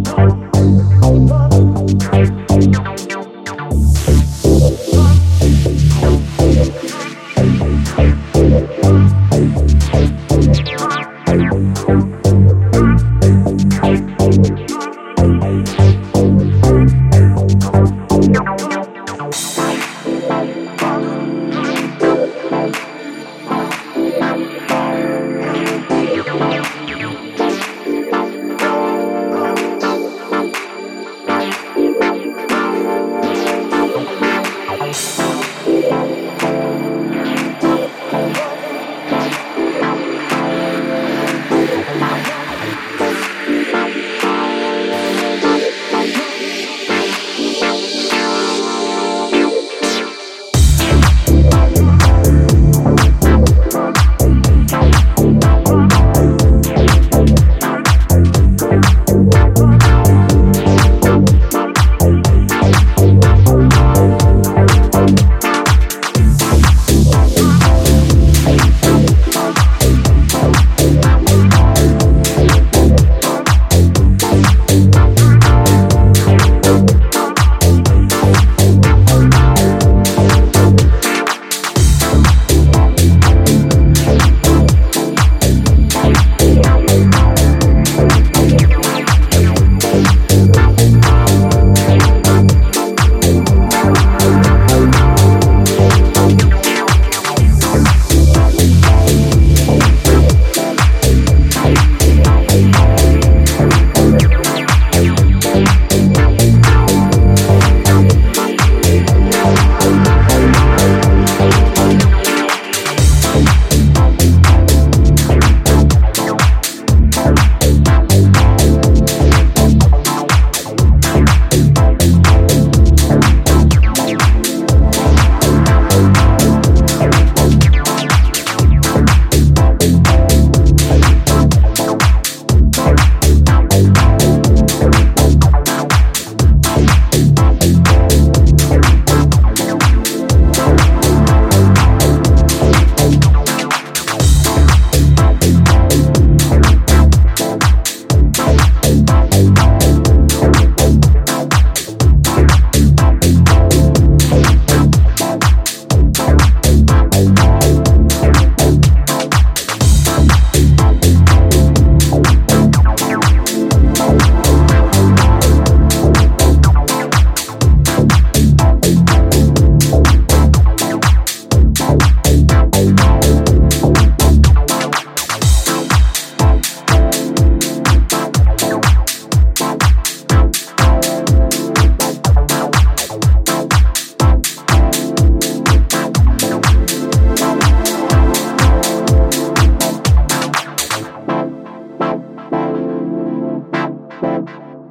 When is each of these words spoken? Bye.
Bye. 0.00 0.31